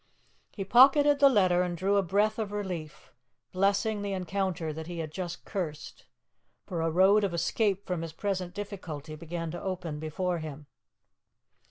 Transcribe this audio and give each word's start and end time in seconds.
He 0.49 0.65
pocketed 0.65 1.19
the 1.19 1.29
letter 1.29 1.61
and 1.61 1.77
drew 1.77 1.95
a 1.95 2.01
breath 2.01 2.39
of 2.39 2.51
relief, 2.51 3.13
blessing 3.51 4.01
the 4.01 4.13
encounter 4.13 4.73
that 4.73 4.87
he 4.87 4.97
had 4.97 5.11
just 5.11 5.45
cursed, 5.45 6.05
for 6.65 6.81
a 6.81 6.89
road 6.89 7.23
of 7.23 7.35
escape 7.35 7.85
from 7.85 8.01
his 8.01 8.11
present 8.11 8.55
difficulty 8.55 9.15
began 9.15 9.51
to 9.51 9.61
open 9.61 9.99
before 9.99 10.39
him. 10.39 10.65